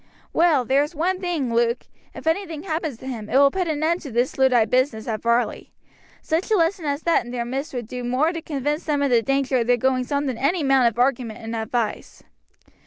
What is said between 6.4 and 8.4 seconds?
a lesson as that in their midst would do more